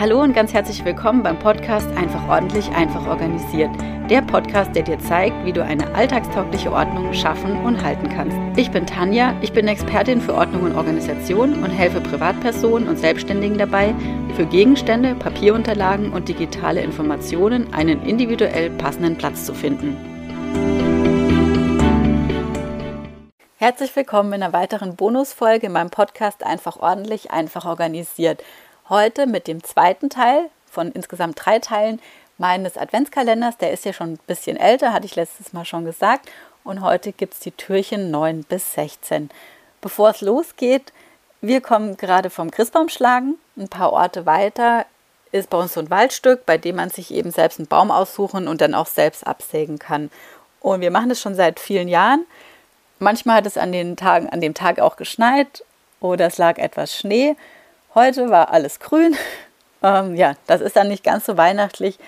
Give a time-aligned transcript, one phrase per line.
[0.00, 3.70] Hallo und ganz herzlich willkommen beim Podcast Einfach ordentlich, einfach organisiert.
[4.08, 8.36] Der Podcast, der dir zeigt, wie du eine alltagstaugliche Ordnung schaffen und halten kannst.
[8.56, 13.58] Ich bin Tanja, ich bin Expertin für Ordnung und Organisation und helfe Privatpersonen und Selbstständigen
[13.58, 13.92] dabei,
[14.36, 19.96] für Gegenstände, Papierunterlagen und digitale Informationen einen individuell passenden Platz zu finden.
[23.56, 28.44] Herzlich willkommen in einer weiteren Bonusfolge in meinem Podcast Einfach ordentlich, einfach organisiert
[28.88, 32.00] heute mit dem zweiten Teil von insgesamt drei Teilen
[32.38, 33.58] meines Adventskalenders.
[33.58, 36.28] Der ist ja schon ein bisschen älter, hatte ich letztes Mal schon gesagt.
[36.64, 39.30] Und heute gibt es die Türchen 9 bis 16.
[39.80, 40.92] Bevor es losgeht,
[41.40, 43.38] wir kommen gerade vom Christbaumschlagen.
[43.56, 44.86] Ein paar Orte weiter
[45.30, 48.48] ist bei uns so ein Waldstück, bei dem man sich eben selbst einen Baum aussuchen
[48.48, 50.10] und dann auch selbst absägen kann.
[50.60, 52.26] Und wir machen das schon seit vielen Jahren.
[52.98, 55.64] Manchmal hat es an den Tagen, an dem Tag auch geschneit
[56.00, 57.36] oder es lag etwas Schnee.
[57.98, 59.16] Heute war alles grün.
[59.80, 62.00] Ähm, ja, das ist dann nicht ganz so weihnachtlich,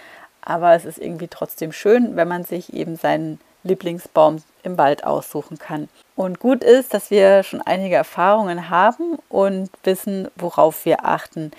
[0.42, 5.56] aber es ist irgendwie trotzdem schön, wenn man sich eben seinen Lieblingsbaum im Wald aussuchen
[5.56, 5.88] kann.
[6.16, 11.52] Und gut ist, dass wir schon einige Erfahrungen haben und wissen, worauf wir achten.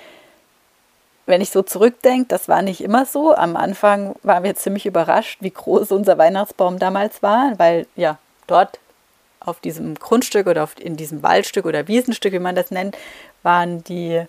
[1.26, 3.34] Wenn ich so zurückdenke, das war nicht immer so.
[3.34, 8.80] Am Anfang waren wir ziemlich überrascht, wie groß unser Weihnachtsbaum damals war, weil ja, dort
[9.40, 12.98] auf diesem Grundstück oder in diesem Waldstück oder Wiesenstück, wie man das nennt,
[13.44, 14.24] waren die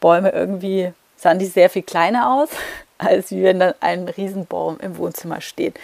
[0.00, 2.48] Bäume irgendwie, sahen die sehr viel kleiner aus,
[2.98, 5.78] als wie wenn dann ein Riesenbaum im Wohnzimmer steht.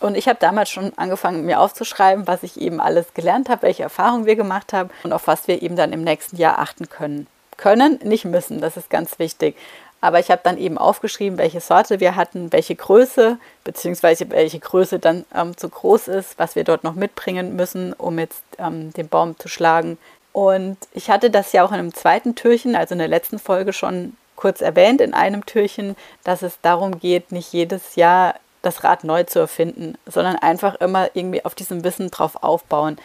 [0.00, 3.84] Und ich habe damals schon angefangen, mir aufzuschreiben, was ich eben alles gelernt habe, welche
[3.84, 7.28] Erfahrungen wir gemacht haben und auf was wir eben dann im nächsten Jahr achten können.
[7.56, 9.56] Können, nicht müssen, das ist ganz wichtig.
[10.00, 14.98] Aber ich habe dann eben aufgeschrieben, welche Sorte wir hatten, welche Größe, beziehungsweise welche Größe
[14.98, 19.08] dann ähm, zu groß ist, was wir dort noch mitbringen müssen, um jetzt ähm, den
[19.08, 19.98] Baum zu schlagen.
[20.32, 23.72] Und ich hatte das ja auch in einem zweiten Türchen, also in der letzten Folge
[23.72, 25.94] schon kurz erwähnt, in einem Türchen,
[26.24, 31.10] dass es darum geht, nicht jedes Jahr das Rad neu zu erfinden, sondern einfach immer
[31.14, 32.96] irgendwie auf diesem Wissen drauf aufbauen.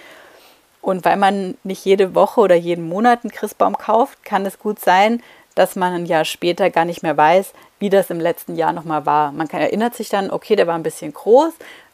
[0.81, 4.79] Und weil man nicht jede Woche oder jeden Monat einen Christbaum kauft, kann es gut
[4.79, 5.21] sein,
[5.55, 9.05] dass man ein Jahr später gar nicht mehr weiß, wie das im letzten Jahr nochmal
[9.05, 9.31] war.
[9.31, 11.53] Man kann, erinnert sich dann, okay, der war ein bisschen groß,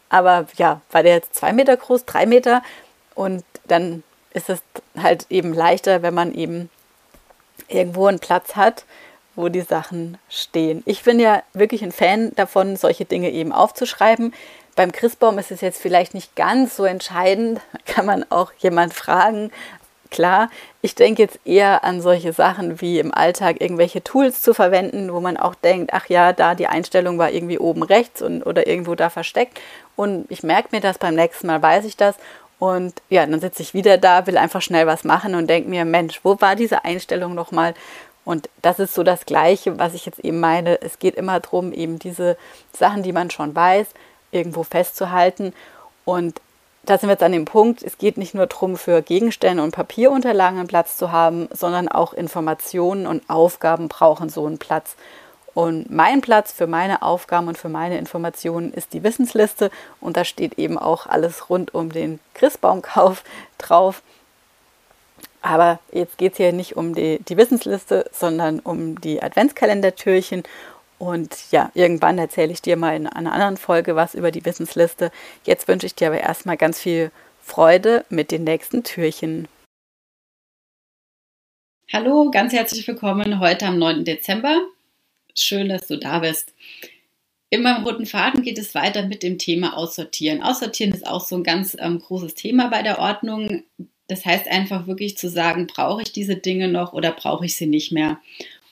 [0.09, 2.61] aber ja, war der jetzt zwei Meter groß, drei Meter?
[3.15, 4.61] Und dann ist es
[4.97, 6.69] halt eben leichter, wenn man eben
[7.67, 8.85] irgendwo einen Platz hat,
[9.35, 10.83] wo die Sachen stehen.
[10.85, 14.33] Ich bin ja wirklich ein Fan davon, solche Dinge eben aufzuschreiben.
[14.75, 19.51] Beim Christbaum ist es jetzt vielleicht nicht ganz so entscheidend, kann man auch jemand fragen,
[20.13, 20.49] klar.
[20.81, 25.19] Ich denke jetzt eher an solche Sachen wie im Alltag irgendwelche Tools zu verwenden, wo
[25.19, 28.95] man auch denkt, ach ja, da die Einstellung war irgendwie oben rechts und, oder irgendwo
[28.95, 29.59] da versteckt.
[29.95, 32.15] Und ich merke mir das beim nächsten Mal, weiß ich das.
[32.63, 35.83] Und ja, dann sitze ich wieder da, will einfach schnell was machen und denke mir,
[35.83, 37.73] Mensch, wo war diese Einstellung nochmal?
[38.23, 40.81] Und das ist so das Gleiche, was ich jetzt eben meine.
[40.81, 42.37] Es geht immer darum, eben diese
[42.71, 43.87] Sachen, die man schon weiß,
[44.31, 45.51] irgendwo festzuhalten.
[46.05, 46.39] Und
[46.83, 49.75] da sind wir jetzt an dem Punkt, es geht nicht nur darum, für Gegenstände und
[49.75, 54.95] Papierunterlagen einen Platz zu haben, sondern auch Informationen und Aufgaben brauchen so einen Platz.
[55.53, 59.69] Und mein Platz für meine Aufgaben und für meine Informationen ist die Wissensliste
[60.01, 63.23] und da steht eben auch alles rund um den Christbaumkauf
[63.59, 64.01] drauf.
[65.43, 70.43] Aber jetzt geht es hier nicht um die, die Wissensliste, sondern um die Adventskalendertürchen
[70.97, 75.11] und ja, irgendwann erzähle ich dir mal in einer anderen Folge was über die Wissensliste.
[75.43, 77.11] Jetzt wünsche ich dir aber erstmal ganz viel
[77.41, 79.49] Freude mit den nächsten Türchen.
[81.91, 84.05] Hallo, ganz herzlich willkommen heute am 9.
[84.05, 84.61] Dezember.
[85.35, 86.53] Schön, dass du da bist.
[87.49, 90.41] In meinem roten Faden geht es weiter mit dem Thema Aussortieren.
[90.41, 93.63] Aussortieren ist auch so ein ganz ähm, großes Thema bei der Ordnung.
[94.07, 97.67] Das heißt einfach wirklich zu sagen, brauche ich diese Dinge noch oder brauche ich sie
[97.67, 98.19] nicht mehr?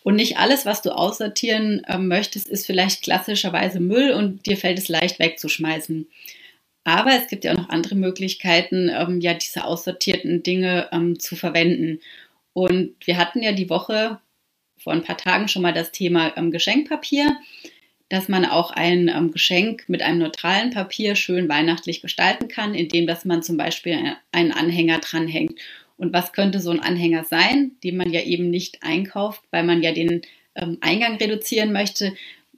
[0.03, 4.79] Und nicht alles, was du aussortieren äh, möchtest, ist vielleicht klassischerweise Müll und dir fällt
[4.79, 6.07] es leicht wegzuschmeißen.
[6.83, 11.35] Aber es gibt ja auch noch andere Möglichkeiten, ähm, ja, diese aussortierten Dinge ähm, zu
[11.35, 11.99] verwenden.
[12.53, 14.19] Und wir hatten ja die Woche
[14.83, 17.37] vor ein paar Tagen schon mal das Thema ähm, Geschenkpapier,
[18.09, 23.07] dass man auch ein ähm, Geschenk mit einem neutralen Papier schön weihnachtlich gestalten kann, indem
[23.07, 25.53] dass man zum Beispiel einen Anhänger dranhängt.
[25.97, 29.83] Und was könnte so ein Anhänger sein, den man ja eben nicht einkauft, weil man
[29.83, 30.23] ja den
[30.55, 32.13] ähm, Eingang reduzieren möchte?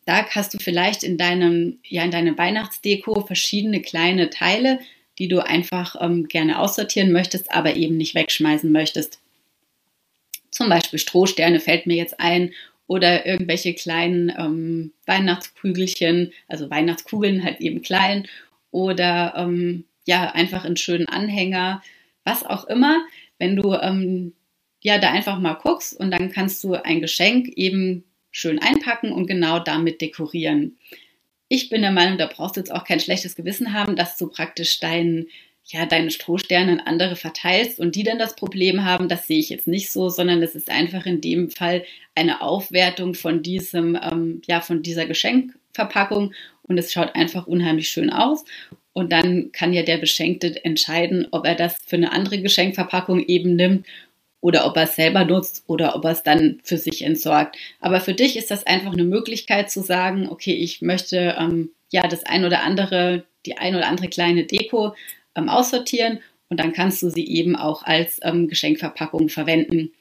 [0.05, 4.79] Da hast du vielleicht in deinem, ja, in deinem Weihnachtsdeko verschiedene kleine Teile,
[5.19, 9.22] die du einfach ähm, gerne aussortieren möchtest, aber eben nicht wegschmeißen möchtest.
[10.53, 12.53] Zum Beispiel Strohsterne fällt mir jetzt ein
[12.87, 18.27] oder irgendwelche kleinen ähm, Weihnachtskügelchen, also Weihnachtskugeln halt eben klein
[18.71, 21.81] oder ähm, ja, einfach einen schönen Anhänger,
[22.23, 23.03] was auch immer
[23.43, 24.33] wenn du ähm,
[24.81, 29.27] ja da einfach mal guckst und dann kannst du ein Geschenk eben schön einpacken und
[29.27, 30.77] genau damit dekorieren.
[31.49, 34.27] Ich bin der Meinung, da brauchst du jetzt auch kein schlechtes Gewissen haben, dass du
[34.27, 35.27] praktisch deinen
[35.65, 39.49] ja, deine Strohsterne an andere verteilst und die dann das Problem haben, das sehe ich
[39.49, 41.83] jetzt nicht so, sondern es ist einfach in dem Fall
[42.15, 46.33] eine Aufwertung von diesem, ähm, ja, von dieser Geschenkverpackung
[46.63, 48.43] und es schaut einfach unheimlich schön aus.
[48.91, 53.55] Und dann kann ja der Beschenkte entscheiden, ob er das für eine andere Geschenkverpackung eben
[53.55, 53.87] nimmt
[54.39, 57.55] oder ob er es selber nutzt oder ob er es dann für sich entsorgt.
[57.79, 62.03] Aber für dich ist das einfach eine Möglichkeit zu sagen, okay, ich möchte ähm, ja
[62.07, 64.93] das ein oder andere, die ein oder andere kleine Deko
[65.35, 66.19] ähm, aussortieren
[66.49, 69.91] und dann kannst du sie eben auch als ähm, Geschenkverpackung verwenden.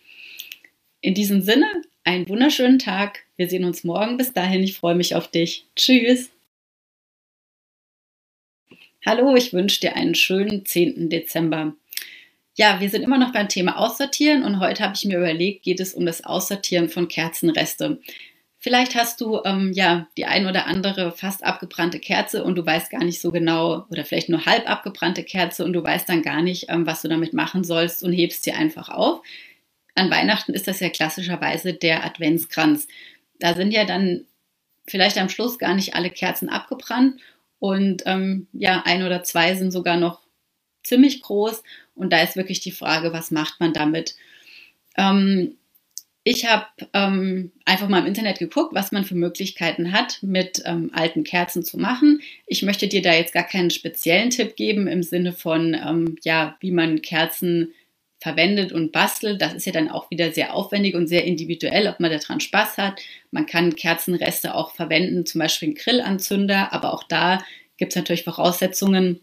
[1.00, 1.67] In diesem Sinne,
[2.05, 3.20] einen wunderschönen Tag.
[3.37, 4.17] Wir sehen uns morgen.
[4.17, 5.67] Bis dahin, ich freue mich auf dich.
[5.76, 6.31] Tschüss.
[9.05, 11.11] Hallo, ich wünsche dir einen schönen 10.
[11.11, 11.75] Dezember.
[12.55, 15.81] Ja, wir sind immer noch beim Thema Aussortieren und heute habe ich mir überlegt, geht
[15.81, 17.99] es um das Aussortieren von Kerzenreste.
[18.62, 22.91] Vielleicht hast du ähm, ja die ein oder andere fast abgebrannte Kerze und du weißt
[22.91, 26.43] gar nicht so genau oder vielleicht nur halb abgebrannte Kerze und du weißt dann gar
[26.43, 29.20] nicht, ähm, was du damit machen sollst und hebst sie einfach auf.
[29.97, 32.87] An Weihnachten ist das ja klassischerweise der Adventskranz.
[33.41, 34.26] Da sind ja dann
[34.87, 37.20] vielleicht am Schluss gar nicht alle Kerzen abgebrannt
[37.59, 40.20] und ähm, ja, ein oder zwei sind sogar noch
[40.85, 41.64] ziemlich groß
[41.97, 44.14] und da ist wirklich die Frage, was macht man damit?
[44.97, 45.56] Ähm,
[46.25, 50.91] ich habe ähm, einfach mal im Internet geguckt, was man für Möglichkeiten hat, mit ähm,
[50.95, 52.21] alten Kerzen zu machen.
[52.47, 56.57] Ich möchte dir da jetzt gar keinen speziellen Tipp geben im Sinne von, ähm, ja,
[56.61, 57.73] wie man Kerzen
[58.21, 59.43] verwendet und bastelt.
[59.43, 62.79] Das ist ja dann auch wieder sehr aufwendig und sehr individuell, ob man daran Spaß
[62.79, 63.01] hat.
[63.33, 67.43] Man kann Kerzenreste auch verwenden, zum Beispiel einen Grillanzünder, aber auch da
[67.79, 69.21] gibt es natürlich Voraussetzungen,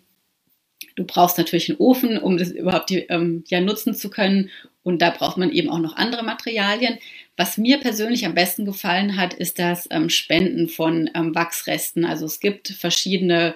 [0.99, 4.49] Du brauchst natürlich einen Ofen, um das überhaupt ähm, ja nutzen zu können.
[4.83, 6.97] Und da braucht man eben auch noch andere Materialien.
[7.37, 12.03] Was mir persönlich am besten gefallen hat, ist das ähm, Spenden von ähm, Wachsresten.
[12.03, 13.55] Also es gibt verschiedene,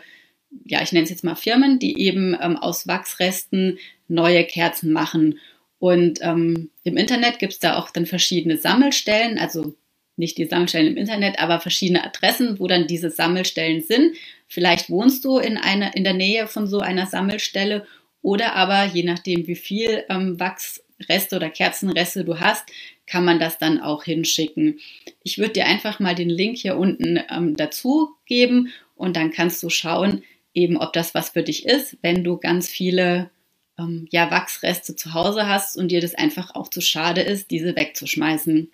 [0.64, 5.38] ja, ich nenne es jetzt mal Firmen, die eben ähm, aus Wachsresten neue Kerzen machen.
[5.80, 9.76] Und ähm, im Internet gibt es da auch dann verschiedene Sammelstellen, also
[10.16, 14.16] nicht die Sammelstellen im Internet, aber verschiedene Adressen, wo dann diese Sammelstellen sind.
[14.48, 17.86] Vielleicht wohnst du in, einer, in der Nähe von so einer Sammelstelle
[18.22, 22.64] oder aber je nachdem, wie viel ähm, Wachsreste oder Kerzenreste du hast,
[23.06, 24.80] kann man das dann auch hinschicken.
[25.24, 29.62] Ich würde dir einfach mal den Link hier unten ähm, dazu geben und dann kannst
[29.64, 30.24] du schauen,
[30.54, 33.30] eben ob das was für dich ist, wenn du ganz viele
[33.78, 37.76] ähm, ja, Wachsreste zu Hause hast und dir das einfach auch zu schade ist, diese
[37.76, 38.72] wegzuschmeißen.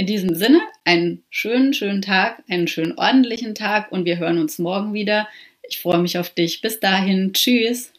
[0.00, 4.60] In diesem Sinne, einen schönen, schönen Tag, einen schönen ordentlichen Tag und wir hören uns
[4.60, 5.28] morgen wieder.
[5.68, 6.60] Ich freue mich auf dich.
[6.60, 7.92] Bis dahin, tschüss.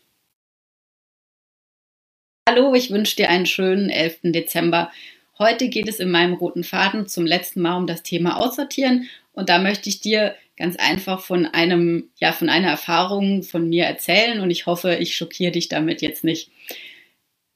[2.47, 4.19] Hallo, ich wünsche dir einen schönen 11.
[4.23, 4.89] Dezember.
[5.37, 9.49] Heute geht es in meinem roten Faden zum letzten Mal um das Thema Aussortieren und
[9.49, 14.39] da möchte ich dir ganz einfach von einem, ja, von einer Erfahrung von mir erzählen
[14.39, 16.49] und ich hoffe, ich schockiere dich damit jetzt nicht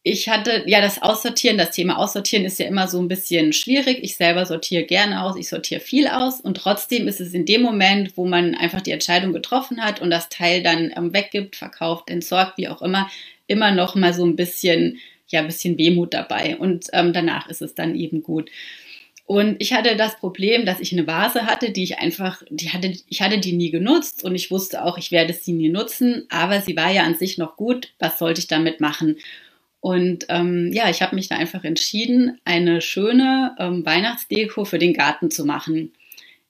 [0.05, 3.99] ich hatte, ja, das Aussortieren, das Thema Aussortieren ist ja immer so ein bisschen schwierig.
[4.01, 7.61] Ich selber sortiere gerne aus, ich sortiere viel aus und trotzdem ist es in dem
[7.61, 12.09] Moment, wo man einfach die Entscheidung getroffen hat und das Teil dann ähm, weggibt, verkauft,
[12.09, 13.09] entsorgt, wie auch immer,
[13.47, 17.61] immer noch mal so ein bisschen, ja, ein bisschen Wehmut dabei und ähm, danach ist
[17.61, 18.51] es dann eben gut.
[19.25, 22.93] Und ich hatte das Problem, dass ich eine Vase hatte, die ich einfach, die hatte,
[23.07, 26.59] ich hatte die nie genutzt und ich wusste auch, ich werde sie nie nutzen, aber
[26.59, 27.93] sie war ja an sich noch gut.
[27.99, 29.15] Was sollte ich damit machen?
[29.83, 34.93] Und ähm, ja, ich habe mich da einfach entschieden, eine schöne ähm, Weihnachtsdeko für den
[34.93, 35.91] Garten zu machen.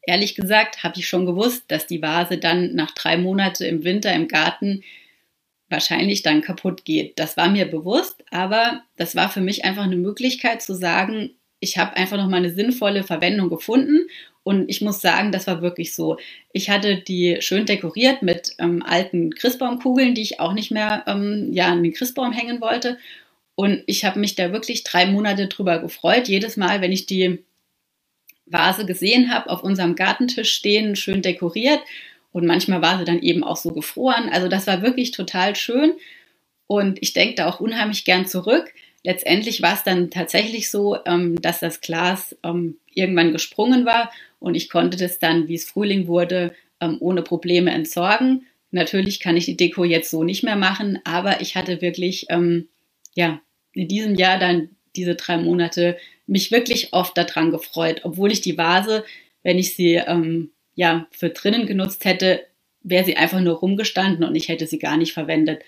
[0.04, 4.13] Ehrlich gesagt habe ich schon gewusst, dass die Vase dann nach drei Monaten im Winter
[4.13, 4.84] im Garten
[5.68, 7.18] wahrscheinlich dann kaputt geht.
[7.18, 11.80] Das war mir bewusst, aber das war für mich einfach eine Möglichkeit zu sagen, ich
[11.80, 14.02] habe einfach noch mal eine sinnvolle Verwendung gefunden
[14.44, 16.18] und ich muss sagen, das war wirklich so.
[16.52, 21.52] Ich hatte die schön dekoriert mit ähm, alten Christbaumkugeln, die ich auch nicht mehr ähm,
[21.52, 23.00] ja, an den Christbaum hängen wollte.
[23.55, 26.27] Und ich habe mich da wirklich drei Monate drüber gefreut.
[26.27, 27.43] Jedes Mal, wenn ich die
[28.45, 31.79] Vase gesehen habe, auf unserem Gartentisch stehen, schön dekoriert.
[32.31, 34.29] Und manchmal war sie dann eben auch so gefroren.
[34.31, 35.93] Also das war wirklich total schön.
[36.67, 38.74] Und ich denke da auch unheimlich gern zurück.
[39.03, 44.55] Letztendlich war es dann tatsächlich so, ähm, dass das Glas ähm, irgendwann gesprungen war und
[44.55, 48.45] ich konnte das dann, wie es Frühling wurde, ähm, ohne Probleme entsorgen.
[48.72, 52.27] Natürlich kann ich die Deko jetzt so nicht mehr machen, aber ich hatte wirklich
[53.15, 53.41] ja,
[53.74, 58.58] in diesem Jahr dann diese drei Monate mich wirklich oft daran gefreut, obwohl ich die
[58.58, 59.03] Vase,
[59.41, 62.46] wenn ich sie ähm, ja für drinnen genutzt hätte,
[62.82, 65.63] wäre sie einfach nur rumgestanden und ich hätte sie gar nicht verwendet.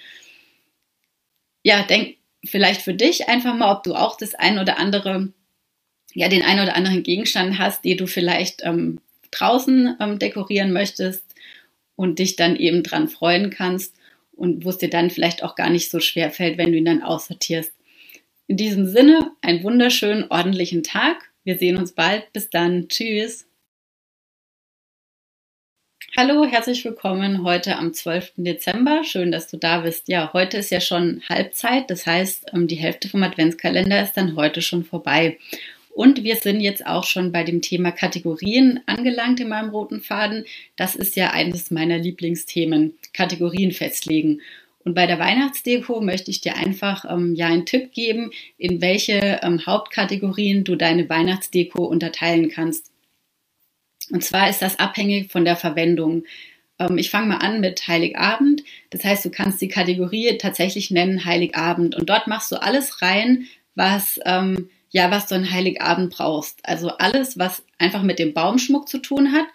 [1.63, 5.33] Ja, denk vielleicht für dich einfach mal, ob du auch das ein oder andere
[6.13, 11.25] ja den einen oder anderen Gegenstand hast, den du vielleicht ähm, draußen ähm, dekorieren möchtest
[11.95, 13.95] und dich dann eben dran freuen kannst
[14.35, 16.85] und wo es dir dann vielleicht auch gar nicht so schwer fällt, wenn du ihn
[16.85, 17.73] dann aussortierst.
[18.47, 21.31] In diesem Sinne, einen wunderschönen, ordentlichen Tag.
[21.43, 22.31] Wir sehen uns bald.
[22.33, 22.87] Bis dann.
[22.89, 23.47] Tschüss.
[26.17, 28.35] Hallo, herzlich willkommen heute am 12.
[28.37, 29.03] Dezember.
[29.03, 30.07] Schön, dass du da bist.
[30.07, 31.89] Ja, heute ist ja schon Halbzeit.
[31.89, 35.37] Das heißt, ähm, die Hälfte vom Adventskalender ist dann heute schon vorbei.
[35.95, 40.43] Und wir sind jetzt auch schon bei dem Thema Kategorien angelangt in meinem roten Faden.
[40.75, 44.41] Das ist ja eines meiner Lieblingsthemen, Kategorien festlegen.
[44.83, 49.39] Und bei der Weihnachtsdeko möchte ich dir einfach ähm, ja einen Tipp geben, in welche
[49.41, 52.91] ähm, Hauptkategorien du deine Weihnachtsdeko unterteilen kannst.
[54.11, 56.25] Und zwar ist das abhängig von der Verwendung.
[56.77, 58.65] Ähm, ich fange mal an mit Heiligabend.
[58.89, 61.95] Das heißt, du kannst die Kategorie tatsächlich nennen Heiligabend.
[61.95, 66.59] Und dort machst du alles rein, was, ähm, ja, was du an Heiligabend brauchst.
[66.63, 69.45] Also alles, was einfach mit dem Baumschmuck zu tun hat.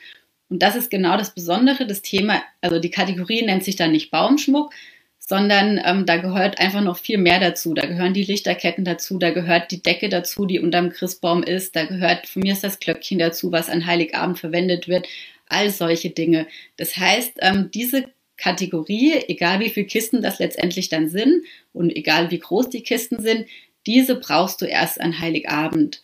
[0.50, 1.86] Und das ist genau das Besondere.
[1.86, 4.70] Das Thema, also die Kategorie nennt sich dann nicht Baumschmuck,
[5.18, 7.72] sondern ähm, da gehört einfach noch viel mehr dazu.
[7.72, 11.86] Da gehören die Lichterketten dazu, da gehört die Decke dazu, die unterm Christbaum ist, da
[11.86, 15.08] gehört von mir ist das Glöckchen dazu, was an Heiligabend verwendet wird,
[15.46, 16.48] all solche Dinge.
[16.76, 22.30] Das heißt, ähm, diese Kategorie, egal wie viele Kisten das letztendlich dann sind und egal
[22.30, 23.46] wie groß die Kisten sind,
[23.90, 26.00] diese brauchst du erst an Heiligabend.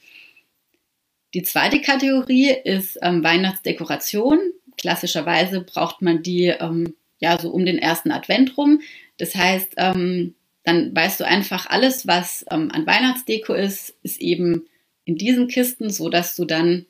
[1.34, 4.40] Die zweite Kategorie ist ähm, Weihnachtsdekoration.
[4.76, 8.80] Klassischerweise braucht man die ähm, ja so um den ersten Advent rum.
[9.18, 14.66] Das heißt, ähm, dann weißt du einfach, alles, was ähm, an Weihnachtsdeko ist, ist eben
[15.04, 16.86] in diesen Kisten, so dass du dann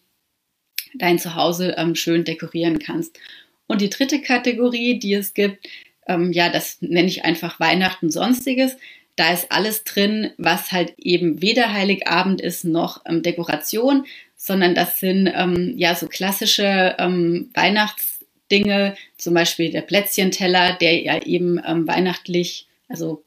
[0.95, 3.21] dein Zuhause ähm, schön dekorieren kannst.
[3.67, 5.69] Und die dritte Kategorie, die es gibt,
[6.07, 8.79] ähm, ja, das nenne ich einfach Weihnachten sonstiges.
[9.17, 14.05] Da ist alles drin, was halt eben weder Heiligabend ist noch ähm, Dekoration,
[14.37, 18.17] sondern das sind ähm, ja so klassische ähm, Weihnachts
[18.51, 23.25] Dinge, zum Beispiel der Plätzchenteller, der ja eben ähm, weihnachtlich, also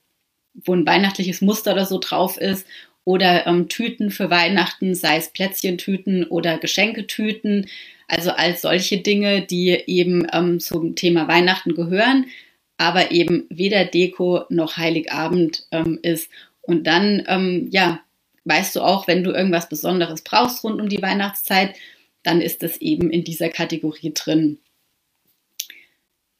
[0.53, 2.65] wo ein weihnachtliches Muster oder so drauf ist,
[3.05, 7.67] oder ähm, Tüten für Weihnachten, sei es Plätzchentüten oder Geschenketüten,
[8.07, 12.27] also als solche Dinge, die eben ähm, zum Thema Weihnachten gehören,
[12.79, 16.31] aber eben weder Deko noch Heiligabend ähm, ist.
[16.61, 17.99] Und dann, ähm, ja,
[18.45, 21.75] weißt du auch, wenn du irgendwas Besonderes brauchst rund um die Weihnachtszeit,
[22.23, 24.59] dann ist das eben in dieser Kategorie drin.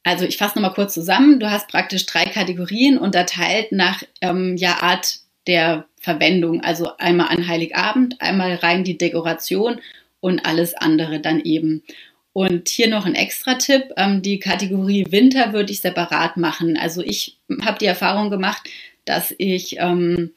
[0.03, 1.41] Also ich fasse nochmal kurz zusammen.
[1.41, 6.62] Du hast praktisch drei Kategorien unterteilt nach ähm, ja, Art der Verwendung.
[6.62, 9.81] Also einmal an Heiligabend, einmal rein die Dekoration
[10.22, 11.84] und alles andere dann eben.
[12.33, 13.91] Und hier noch ein extra Tipp.
[13.98, 16.77] Ähm, die Kategorie Winter würde ich separat machen.
[16.77, 18.69] Also ich habe die Erfahrung gemacht,
[19.05, 20.31] dass ich, ähm,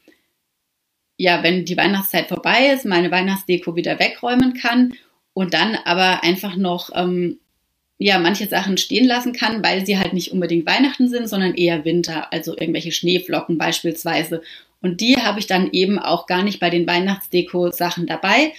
[1.17, 4.95] ja, wenn die Weihnachtszeit vorbei ist, meine Weihnachtsdeko wieder wegräumen kann
[5.35, 7.39] und dann aber einfach noch ähm,
[7.99, 11.85] ja manche Sachen stehen lassen kann, weil sie halt nicht unbedingt Weihnachten sind, sondern eher
[11.85, 14.43] Winter, also irgendwelche Schneeflocken beispielsweise.
[14.81, 18.53] Und die habe ich dann eben auch gar nicht bei den Weihnachtsdeko-Sachen dabei,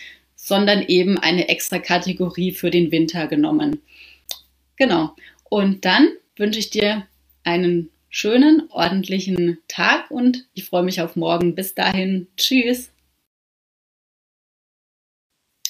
[0.43, 3.81] sondern eben eine extra Kategorie für den Winter genommen.
[4.75, 5.15] Genau.
[5.45, 7.07] Und dann wünsche ich dir
[7.45, 11.55] einen schönen, ordentlichen Tag und ich freue mich auf morgen.
[11.55, 12.27] Bis dahin.
[12.35, 12.91] Tschüss.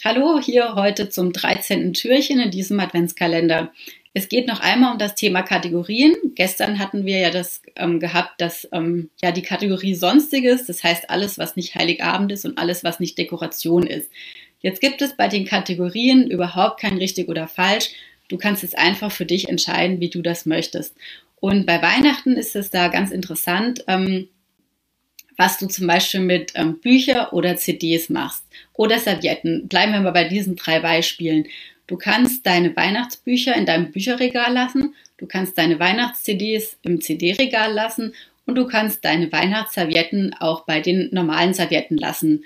[0.04, 1.94] Hallo, hier heute zum 13.
[1.94, 3.72] Türchen in diesem Adventskalender.
[4.16, 6.16] Es geht noch einmal um das Thema Kategorien.
[6.34, 11.12] Gestern hatten wir ja das ähm, gehabt, dass ähm, ja die Kategorie Sonstiges, das heißt
[11.12, 14.10] alles, was nicht Heiligabend ist und alles, was nicht Dekoration ist.
[14.64, 17.90] Jetzt gibt es bei den Kategorien überhaupt kein richtig oder falsch.
[18.30, 20.96] Du kannst es einfach für dich entscheiden, wie du das möchtest.
[21.40, 23.84] Und bei Weihnachten ist es da ganz interessant.
[23.88, 24.30] Ähm,
[25.38, 28.44] was du zum Beispiel mit ähm, Bücher oder CDs machst
[28.74, 29.68] oder Servietten.
[29.68, 31.48] Bleiben wir mal bei diesen drei Beispielen.
[31.88, 38.14] Du kannst deine Weihnachtsbücher in deinem Bücherregal lassen, du kannst deine Weihnachts-CDs im CD-Regal lassen
[38.46, 42.46] und du kannst deine Weihnachtsservietten auch bei den normalen Servietten lassen.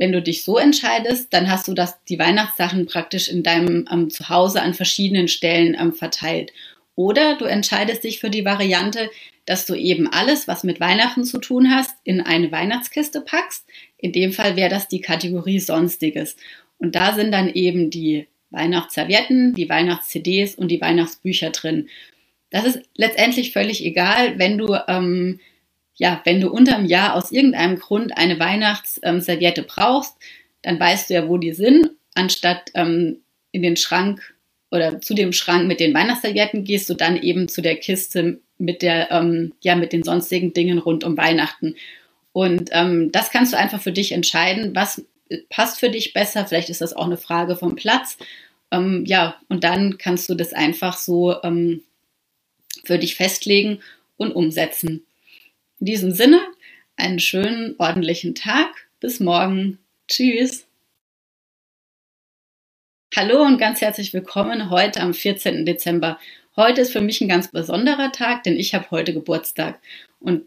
[0.00, 4.08] Wenn du dich so entscheidest, dann hast du das, die Weihnachtssachen praktisch in deinem ähm,
[4.08, 6.54] Zuhause an verschiedenen Stellen ähm, verteilt.
[6.94, 9.10] Oder du entscheidest dich für die Variante,
[9.44, 13.66] dass du eben alles, was mit Weihnachten zu tun hast, in eine Weihnachtskiste packst.
[13.98, 16.36] In dem Fall wäre das die Kategorie Sonstiges.
[16.78, 21.90] Und da sind dann eben die Weihnachtsservietten, die Weihnachts-CDs und die Weihnachtsbücher drin.
[22.48, 25.40] Das ist letztendlich völlig egal, wenn du, ähm,
[26.00, 30.16] ja, wenn du unterm Jahr aus irgendeinem Grund eine Weihnachtsserviette brauchst,
[30.62, 33.18] dann weißt du ja, wo die sind, anstatt ähm,
[33.52, 34.34] in den Schrank
[34.70, 38.80] oder zu dem Schrank mit den Weihnachtsservietten gehst du dann eben zu der Kiste mit
[38.80, 41.76] der, ähm, ja, mit den sonstigen Dingen rund um Weihnachten.
[42.32, 45.04] Und ähm, das kannst du einfach für dich entscheiden, was
[45.50, 48.16] passt für dich besser, vielleicht ist das auch eine Frage vom Platz.
[48.70, 51.82] Ähm, ja, und dann kannst du das einfach so ähm,
[52.84, 53.80] für dich festlegen
[54.16, 55.04] und umsetzen.
[55.80, 56.42] In diesem Sinne,
[56.96, 58.68] einen schönen, ordentlichen Tag.
[59.00, 59.78] Bis morgen.
[60.08, 60.66] Tschüss.
[63.16, 65.64] Hallo und ganz herzlich willkommen heute am 14.
[65.64, 66.18] Dezember.
[66.54, 69.80] Heute ist für mich ein ganz besonderer Tag, denn ich habe heute Geburtstag.
[70.20, 70.42] Und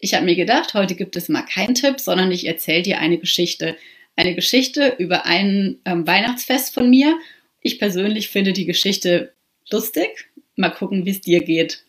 [0.00, 3.16] ich habe mir gedacht, heute gibt es mal keinen Tipp, sondern ich erzähle dir eine
[3.16, 3.78] Geschichte.
[4.16, 7.18] Eine Geschichte über ein ähm, Weihnachtsfest von mir.
[7.62, 9.32] Ich persönlich finde die Geschichte
[9.70, 10.28] lustig.
[10.56, 11.83] Mal gucken, wie es dir geht.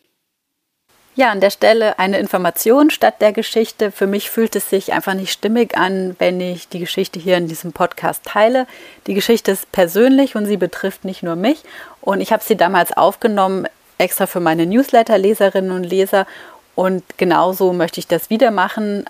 [1.18, 3.90] Ja, an der Stelle eine Information statt der Geschichte.
[3.90, 7.48] Für mich fühlt es sich einfach nicht stimmig an, wenn ich die Geschichte hier in
[7.48, 8.66] diesem Podcast teile.
[9.06, 11.62] Die Geschichte ist persönlich und sie betrifft nicht nur mich.
[12.02, 16.26] Und ich habe sie damals aufgenommen, extra für meine Newsletter-Leserinnen und Leser.
[16.74, 19.06] Und genauso möchte ich das wieder machen.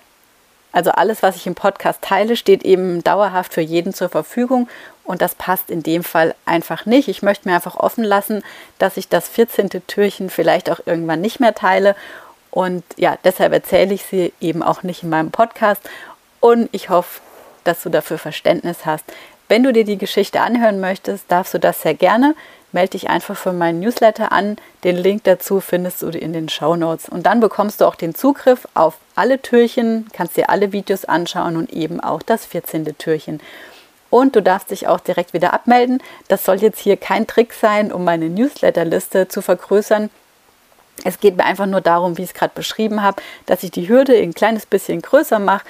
[0.70, 4.68] Also alles, was ich im Podcast teile, steht eben dauerhaft für jeden zur Verfügung
[5.06, 7.08] und das passt in dem Fall einfach nicht.
[7.08, 8.42] Ich möchte mir einfach offen lassen,
[8.78, 9.70] dass ich das 14.
[9.86, 11.94] Türchen vielleicht auch irgendwann nicht mehr teile.
[12.50, 15.80] Und ja, deshalb erzähle ich sie eben auch nicht in meinem Podcast.
[16.40, 17.20] Und ich hoffe,
[17.64, 19.04] dass du dafür Verständnis hast.
[19.48, 22.34] Wenn du dir die Geschichte anhören möchtest, darfst du das sehr gerne.
[22.72, 24.56] Melde dich einfach für meinen Newsletter an.
[24.82, 27.08] Den Link dazu findest du in den Show Notes.
[27.08, 31.56] Und dann bekommst du auch den Zugriff auf alle Türchen, kannst dir alle Videos anschauen
[31.56, 32.98] und eben auch das 14.
[32.98, 33.40] Türchen.
[34.10, 36.02] Und du darfst dich auch direkt wieder abmelden.
[36.28, 40.10] Das soll jetzt hier kein Trick sein, um meine Newsletterliste zu vergrößern.
[41.04, 43.88] Es geht mir einfach nur darum, wie ich es gerade beschrieben habe, dass ich die
[43.88, 45.66] Hürde ein kleines bisschen größer mache,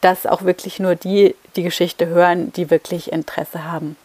[0.00, 3.96] dass auch wirklich nur die die Geschichte hören, die wirklich Interesse haben.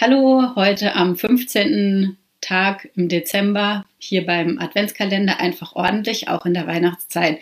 [0.00, 2.16] Hallo, heute am 15.
[2.40, 7.38] Tag im Dezember hier beim Adventskalender einfach ordentlich, auch in der Weihnachtszeit.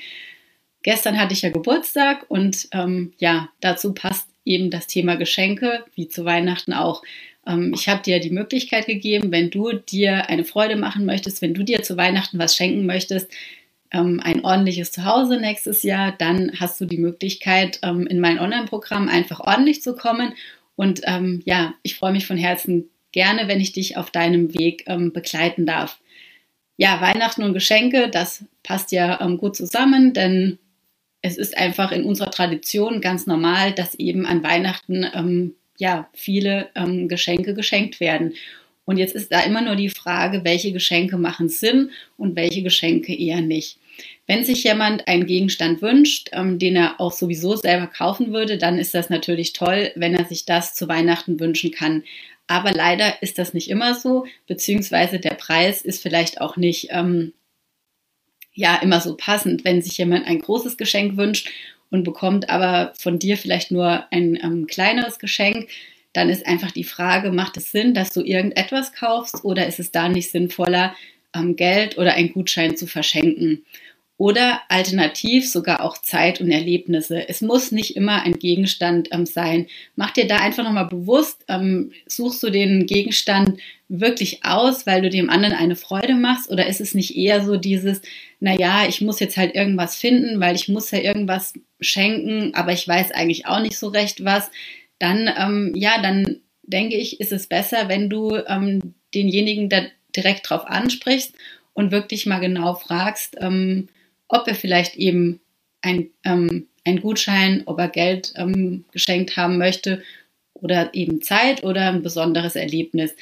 [0.82, 6.08] Gestern hatte ich ja Geburtstag und ähm, ja, dazu passt eben das Thema Geschenke, wie
[6.08, 7.02] zu Weihnachten auch.
[7.47, 11.54] Ähm, ich habe dir die Möglichkeit gegeben, wenn du dir eine Freude machen möchtest, wenn
[11.54, 13.30] du dir zu Weihnachten was schenken möchtest,
[13.91, 19.08] ähm, ein ordentliches Zuhause nächstes Jahr, dann hast du die Möglichkeit, ähm, in mein Online-Programm
[19.08, 20.34] einfach ordentlich zu kommen.
[20.76, 24.84] Und ähm, ja, ich freue mich von Herzen gerne, wenn ich dich auf deinem Weg
[24.86, 25.99] ähm, begleiten darf.
[26.76, 30.58] Ja, Weihnachten und Geschenke, das passt ja gut zusammen, denn
[31.23, 36.69] es ist einfach in unserer Tradition ganz normal, dass eben an Weihnachten ähm, ja viele
[36.75, 38.35] ähm, Geschenke geschenkt werden.
[38.85, 43.15] Und jetzt ist da immer nur die Frage, welche Geschenke machen Sinn und welche Geschenke
[43.15, 43.78] eher nicht.
[44.26, 48.78] Wenn sich jemand einen Gegenstand wünscht, ähm, den er auch sowieso selber kaufen würde, dann
[48.78, 52.04] ist das natürlich toll, wenn er sich das zu Weihnachten wünschen kann.
[52.47, 57.35] Aber leider ist das nicht immer so, beziehungsweise der Preis ist vielleicht auch nicht ähm,
[58.58, 61.49] ja immer so passend, wenn sich jemand ein großes Geschenk wünscht
[61.90, 65.68] und bekommt aber von dir vielleicht nur ein ähm, kleineres Geschenk,
[66.12, 69.92] dann ist einfach die Frage, macht es Sinn, dass du irgendetwas kaufst oder ist es
[69.92, 70.97] da nicht sinnvoller,
[71.36, 73.64] ähm, Geld oder einen Gutschein zu verschenken?
[74.19, 77.28] Oder alternativ sogar auch Zeit und Erlebnisse.
[77.28, 79.69] Es muss nicht immer ein Gegenstand ähm, sein.
[79.95, 85.09] Mach dir da einfach nochmal bewusst, ähm, suchst du den Gegenstand wirklich aus, weil du
[85.09, 88.02] dem anderen eine Freude machst oder ist es nicht eher so dieses,
[88.41, 92.87] naja, ich muss jetzt halt irgendwas finden, weil ich muss ja irgendwas schenken, aber ich
[92.87, 94.50] weiß eigentlich auch nicht so recht was.
[94.99, 99.83] Dann, ähm, ja, dann denke ich, ist es besser, wenn du ähm, denjenigen da
[100.17, 101.35] direkt drauf ansprichst
[101.73, 103.89] und wirklich mal genau fragst, ähm,
[104.28, 105.41] ob er vielleicht eben
[105.82, 110.02] ein, ähm, ein Gutschein, ob er Geld ähm, geschenkt haben möchte
[110.54, 113.14] oder eben Zeit oder ein besonderes Erlebnis.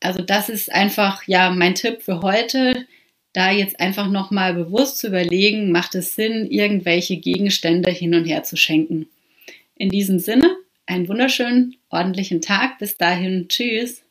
[0.00, 2.86] Also das ist einfach ja mein Tipp für heute,
[3.32, 8.42] da jetzt einfach nochmal bewusst zu überlegen, macht es Sinn, irgendwelche Gegenstände hin und her
[8.42, 9.08] zu schenken.
[9.76, 12.78] In diesem Sinne, einen wunderschönen, ordentlichen Tag.
[12.78, 14.02] Bis dahin, tschüss.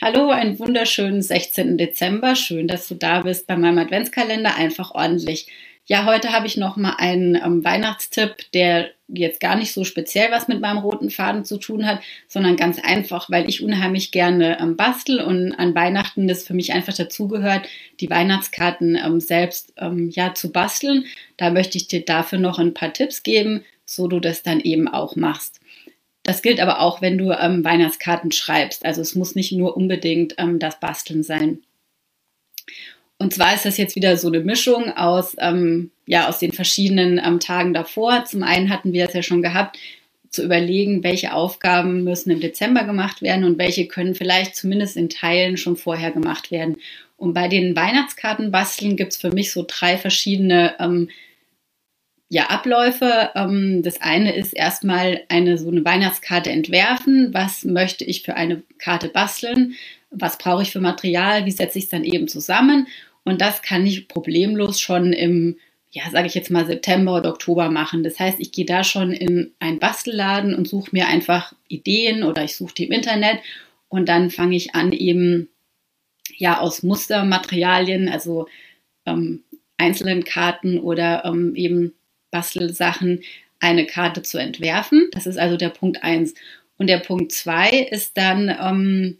[0.00, 1.76] Hallo, einen wunderschönen 16.
[1.76, 2.36] Dezember.
[2.36, 4.54] Schön, dass du da bist bei meinem Adventskalender.
[4.54, 5.48] Einfach ordentlich.
[5.86, 10.30] Ja, heute habe ich noch mal einen ähm, Weihnachtstipp, der jetzt gar nicht so speziell
[10.30, 14.60] was mit meinem roten Faden zu tun hat, sondern ganz einfach, weil ich unheimlich gerne
[14.60, 17.66] ähm, bastel und an Weihnachten das für mich einfach dazugehört,
[17.98, 21.06] die Weihnachtskarten ähm, selbst ähm, ja zu basteln.
[21.38, 24.86] Da möchte ich dir dafür noch ein paar Tipps geben, so du das dann eben
[24.86, 25.58] auch machst.
[26.28, 28.84] Das gilt aber auch, wenn du ähm, Weihnachtskarten schreibst.
[28.84, 31.60] Also es muss nicht nur unbedingt ähm, das Basteln sein.
[33.16, 37.18] Und zwar ist das jetzt wieder so eine Mischung aus, ähm, ja, aus den verschiedenen
[37.18, 38.26] ähm, Tagen davor.
[38.26, 39.78] Zum einen hatten wir es ja schon gehabt,
[40.28, 45.08] zu überlegen, welche Aufgaben müssen im Dezember gemacht werden und welche können vielleicht zumindest in
[45.08, 46.76] Teilen schon vorher gemacht werden.
[47.16, 51.08] Und bei den Weihnachtskarten basteln gibt es für mich so drei verschiedene ähm,
[52.28, 53.30] ja, Abläufe.
[53.34, 57.32] Ähm, das eine ist erstmal eine so eine Weihnachtskarte entwerfen.
[57.32, 59.74] Was möchte ich für eine Karte basteln?
[60.10, 61.46] Was brauche ich für Material?
[61.46, 62.86] Wie setze ich es dann eben zusammen?
[63.24, 65.58] Und das kann ich problemlos schon im,
[65.90, 68.02] ja, sage ich jetzt mal September oder Oktober machen.
[68.02, 72.44] Das heißt, ich gehe da schon in einen Bastelladen und suche mir einfach Ideen oder
[72.44, 73.40] ich suche die im Internet
[73.88, 75.48] und dann fange ich an eben
[76.36, 78.46] ja aus Mustermaterialien, also
[79.06, 79.44] ähm,
[79.78, 81.94] einzelnen Karten oder ähm, eben
[82.30, 83.22] Bastelsachen
[83.60, 85.08] eine Karte zu entwerfen.
[85.12, 86.34] Das ist also der Punkt 1.
[86.76, 89.16] Und der Punkt 2 ist dann ähm,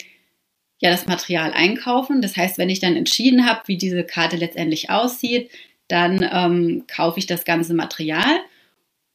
[0.80, 2.22] ja das Material einkaufen.
[2.22, 5.50] Das heißt, wenn ich dann entschieden habe, wie diese Karte letztendlich aussieht,
[5.88, 8.40] dann ähm, kaufe ich das ganze Material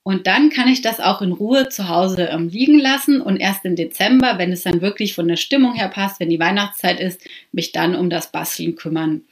[0.04, 3.64] und dann kann ich das auch in Ruhe zu Hause ähm, liegen lassen und erst
[3.64, 7.26] im Dezember, wenn es dann wirklich von der Stimmung her passt, wenn die Weihnachtszeit ist,
[7.54, 9.24] mich dann um das Basteln kümmern.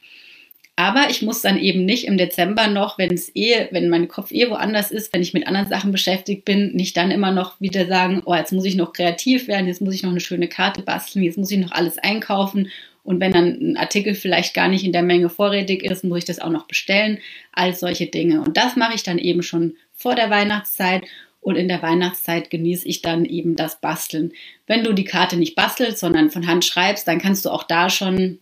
[0.74, 4.32] Aber ich muss dann eben nicht im Dezember noch, wenn es eh, wenn mein Kopf
[4.32, 7.86] eh woanders ist, wenn ich mit anderen Sachen beschäftigt bin, nicht dann immer noch wieder
[7.86, 10.82] sagen, oh, jetzt muss ich noch kreativ werden, jetzt muss ich noch eine schöne Karte
[10.82, 12.70] basteln, jetzt muss ich noch alles einkaufen.
[13.04, 16.24] Und wenn dann ein Artikel vielleicht gar nicht in der Menge vorrätig ist, muss ich
[16.24, 17.18] das auch noch bestellen.
[17.52, 18.40] All solche Dinge.
[18.40, 21.02] Und das mache ich dann eben schon vor der Weihnachtszeit
[21.40, 24.32] und in der Weihnachtszeit genieße ich dann eben das Basteln.
[24.66, 27.90] Wenn du die Karte nicht bastelst, sondern von Hand schreibst, dann kannst du auch da
[27.90, 28.38] schon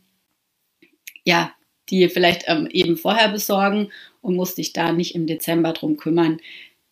[1.25, 1.53] ja
[1.91, 3.91] die vielleicht ähm, eben vorher besorgen
[4.23, 6.41] und musst dich da nicht im Dezember drum kümmern.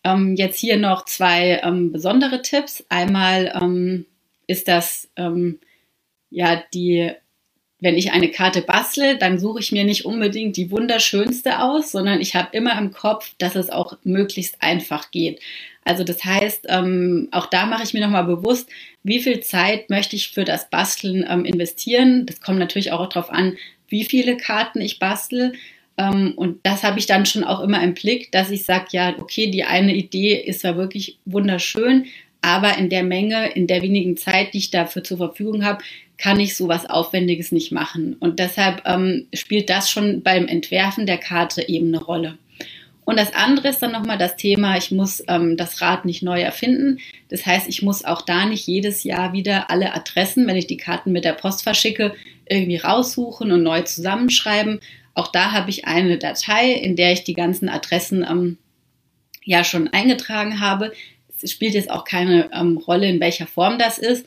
[0.03, 2.85] Ähm, jetzt hier noch zwei ähm, besondere Tipps.
[2.89, 4.05] Einmal ähm,
[4.47, 5.59] ist das ähm,
[6.29, 7.11] ja die
[7.81, 12.19] wenn ich eine Karte bastle, dann suche ich mir nicht unbedingt die wunderschönste aus, sondern
[12.19, 15.39] ich habe immer im Kopf, dass es auch möglichst einfach geht.
[15.85, 18.69] Also das heißt, ähm, auch da mache ich mir nochmal bewusst,
[19.03, 22.25] wie viel Zeit möchte ich für das Basteln ähm, investieren.
[22.25, 23.57] Das kommt natürlich auch darauf an,
[23.89, 25.53] wie viele Karten ich bastel.
[25.97, 29.15] Ähm, und das habe ich dann schon auch immer im Blick, dass ich sage, ja,
[29.19, 32.05] okay, die eine Idee ist ja wirklich wunderschön,
[32.41, 35.83] aber in der Menge, in der wenigen Zeit, die ich dafür zur Verfügung habe,
[36.17, 38.15] kann ich sowas Aufwendiges nicht machen.
[38.19, 42.37] Und deshalb ähm, spielt das schon beim Entwerfen der Karte eben eine Rolle.
[43.09, 46.41] Und das andere ist dann nochmal das Thema, ich muss ähm, das Rad nicht neu
[46.41, 46.99] erfinden.
[47.29, 50.77] Das heißt, ich muss auch da nicht jedes Jahr wieder alle Adressen, wenn ich die
[50.77, 52.13] Karten mit der Post verschicke,
[52.49, 54.79] irgendwie raussuchen und neu zusammenschreiben.
[55.13, 58.57] Auch da habe ich eine Datei, in der ich die ganzen Adressen ähm,
[59.43, 60.91] ja schon eingetragen habe
[61.41, 64.25] es spielt jetzt auch keine ähm, Rolle, in welcher Form das ist.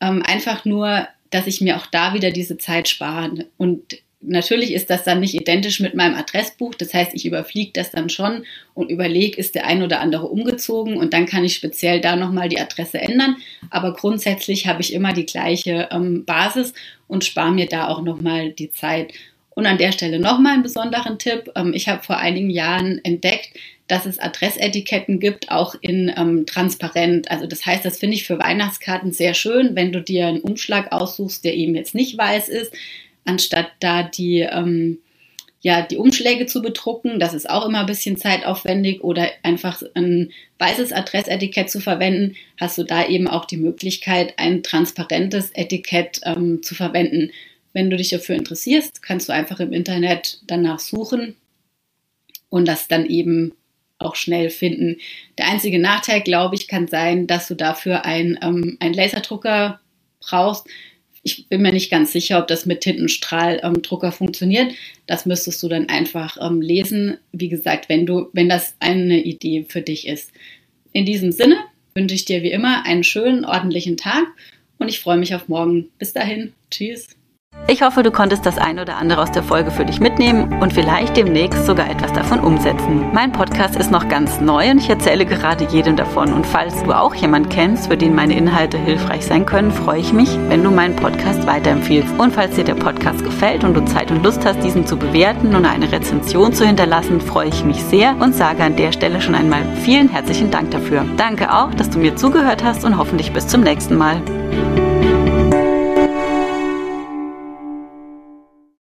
[0.00, 3.46] Ähm, einfach nur, dass ich mir auch da wieder diese Zeit spare.
[3.56, 6.74] Und natürlich ist das dann nicht identisch mit meinem Adressbuch.
[6.74, 10.96] Das heißt, ich überfliege das dann schon und überlege, ist der ein oder andere umgezogen
[10.96, 13.36] und dann kann ich speziell da nochmal die Adresse ändern.
[13.70, 16.72] Aber grundsätzlich habe ich immer die gleiche ähm, Basis
[17.08, 19.12] und spare mir da auch nochmal die Zeit.
[19.54, 21.50] Und an der Stelle nochmal einen besonderen Tipp.
[21.56, 23.50] Ähm, ich habe vor einigen Jahren entdeckt,
[23.86, 27.30] dass es Adressetiketten gibt, auch in ähm, transparent.
[27.30, 30.92] Also das heißt, das finde ich für Weihnachtskarten sehr schön, wenn du dir einen Umschlag
[30.92, 32.72] aussuchst, der eben jetzt nicht weiß ist,
[33.24, 34.98] anstatt da die, ähm,
[35.60, 37.20] ja, die Umschläge zu bedrucken.
[37.20, 42.78] Das ist auch immer ein bisschen zeitaufwendig oder einfach ein weißes Adressetikett zu verwenden, hast
[42.78, 47.30] du da eben auch die Möglichkeit, ein transparentes Etikett ähm, zu verwenden.
[47.72, 51.36] Wenn du dich dafür interessierst, kannst du einfach im Internet danach suchen
[52.50, 53.52] und das dann eben
[53.98, 54.98] auch schnell finden.
[55.38, 59.80] Der einzige Nachteil, glaube ich, kann sein, dass du dafür ein, ähm, einen Laserdrucker
[60.20, 60.66] brauchst.
[61.24, 64.72] Ich bin mir nicht ganz sicher, ob das mit Tintenstrahldrucker ähm, funktioniert.
[65.06, 67.18] Das müsstest du dann einfach ähm, lesen.
[67.30, 70.32] Wie gesagt, wenn du, wenn das eine Idee für dich ist.
[70.92, 71.56] In diesem Sinne
[71.94, 74.26] wünsche ich dir wie immer einen schönen, ordentlichen Tag
[74.78, 75.90] und ich freue mich auf morgen.
[75.98, 76.52] Bis dahin.
[76.70, 77.08] Tschüss.
[77.72, 80.74] Ich hoffe, du konntest das ein oder andere aus der Folge für dich mitnehmen und
[80.74, 83.06] vielleicht demnächst sogar etwas davon umsetzen.
[83.14, 86.34] Mein Podcast ist noch ganz neu und ich erzähle gerade jedem davon.
[86.34, 90.12] Und falls du auch jemanden kennst, für den meine Inhalte hilfreich sein können, freue ich
[90.12, 92.12] mich, wenn du meinen Podcast weiterempfiehlst.
[92.18, 95.54] Und falls dir der Podcast gefällt und du Zeit und Lust hast, diesen zu bewerten
[95.54, 99.34] und eine Rezension zu hinterlassen, freue ich mich sehr und sage an der Stelle schon
[99.34, 101.06] einmal vielen herzlichen Dank dafür.
[101.16, 104.20] Danke auch, dass du mir zugehört hast und hoffentlich bis zum nächsten Mal.